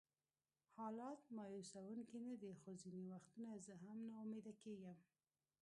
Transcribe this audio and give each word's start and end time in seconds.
حالات 0.77 1.19
مایوسونکي 1.35 2.17
نه 2.27 2.35
دي، 2.41 2.51
خو 2.59 2.69
ځینې 2.81 3.03
وختونه 3.13 3.51
زه 3.65 3.73
هم 3.83 3.97
ناامیده 4.09 4.53
کېږم. 4.63 4.97